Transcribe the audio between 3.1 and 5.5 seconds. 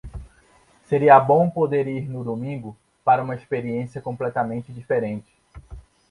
uma experiência completamente diferente.